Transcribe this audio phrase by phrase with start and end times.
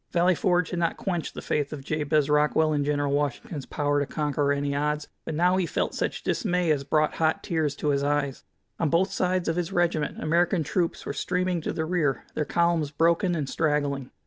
[0.13, 4.07] Valley Forge had not quenched the faith of Jabez Rockwell in General Washington's power to
[4.07, 8.01] conquer any odds, but now he felt such dismay as brought hot tears to his
[8.03, 8.43] eyes.
[8.79, 12.89] On both sides of his regiment American troops were streaming to the rear, their columns
[12.89, 14.09] broken and straggling.